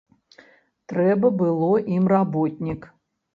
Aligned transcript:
Трэба 0.93 1.31
было 1.41 1.69
ім 1.97 2.09
работнік. 2.15 2.89